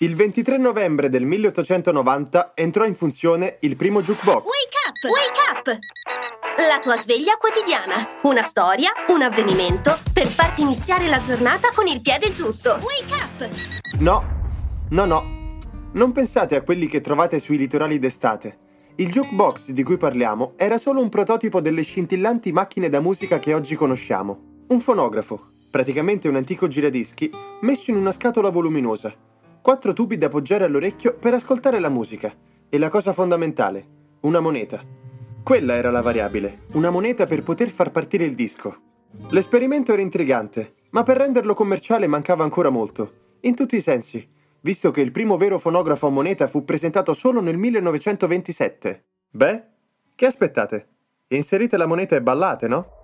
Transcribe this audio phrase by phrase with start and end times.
[0.00, 4.44] Il 23 novembre del 1890 entrò in funzione il primo jukebox.
[4.44, 5.02] Wake up!
[5.10, 5.78] Wake up!
[6.68, 8.18] La tua sveglia quotidiana.
[8.24, 12.72] Una storia, un avvenimento per farti iniziare la giornata con il piede giusto.
[12.72, 13.98] Wake up!
[13.98, 14.22] No,
[14.90, 15.58] no, no.
[15.94, 18.58] Non pensate a quelli che trovate sui litorali d'estate.
[18.96, 23.54] Il jukebox di cui parliamo era solo un prototipo delle scintillanti macchine da musica che
[23.54, 24.64] oggi conosciamo.
[24.68, 25.40] Un fonografo,
[25.70, 27.30] praticamente un antico giradischi,
[27.62, 29.24] messo in una scatola voluminosa.
[29.66, 32.32] Quattro tubi da appoggiare all'orecchio per ascoltare la musica.
[32.68, 33.84] E la cosa fondamentale,
[34.20, 34.80] una moneta.
[35.42, 38.76] Quella era la variabile, una moneta per poter far partire il disco.
[39.30, 44.24] L'esperimento era intrigante, ma per renderlo commerciale mancava ancora molto, in tutti i sensi,
[44.60, 49.04] visto che il primo vero fonografo a moneta fu presentato solo nel 1927.
[49.30, 49.62] Beh,
[50.14, 50.88] che aspettate?
[51.26, 52.95] Inserite la moneta e ballate, no?